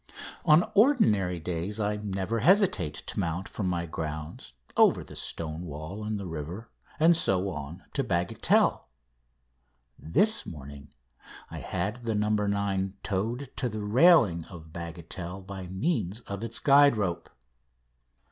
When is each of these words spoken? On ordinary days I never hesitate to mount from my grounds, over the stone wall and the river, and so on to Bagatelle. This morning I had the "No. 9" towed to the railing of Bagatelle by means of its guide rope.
On 0.45 0.67
ordinary 0.73 1.39
days 1.39 1.79
I 1.79 1.97
never 1.97 2.39
hesitate 2.39 2.95
to 3.05 3.19
mount 3.19 3.47
from 3.47 3.67
my 3.67 3.85
grounds, 3.85 4.53
over 4.75 5.03
the 5.03 5.15
stone 5.15 5.67
wall 5.67 6.03
and 6.03 6.19
the 6.19 6.25
river, 6.25 6.71
and 6.99 7.15
so 7.15 7.51
on 7.51 7.83
to 7.93 8.03
Bagatelle. 8.03 8.89
This 9.99 10.43
morning 10.47 10.91
I 11.51 11.59
had 11.59 12.03
the 12.07 12.15
"No. 12.15 12.29
9" 12.29 12.95
towed 13.03 13.51
to 13.57 13.69
the 13.69 13.83
railing 13.83 14.43
of 14.45 14.73
Bagatelle 14.73 15.43
by 15.45 15.67
means 15.67 16.21
of 16.21 16.43
its 16.43 16.57
guide 16.57 16.97
rope. 16.97 17.29